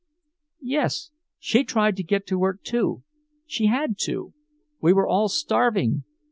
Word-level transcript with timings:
"Yes. 0.63 1.11
She 1.37 1.63
tried 1.63 1.95
to 1.97 2.03
get 2.03 2.25
to 2.25 2.39
work, 2.39 2.63
too. 2.63 3.03
She 3.45 3.67
had 3.67 3.99
to. 3.99 4.33
We 4.81 4.93
were 4.93 5.07
all 5.07 5.29
starving. 5.29 6.05